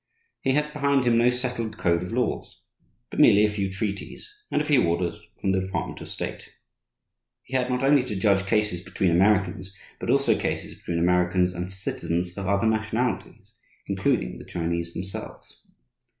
[0.41, 2.63] He had behind him no settled code of laws,
[3.11, 6.55] but merely a few treaties and a few orders from the Department of State.
[7.43, 11.71] He had not only to judge cases between Americans, but also cases between Americans and
[11.71, 13.53] citizens of other nationalities,
[13.87, 15.67] including the Chinese themselves.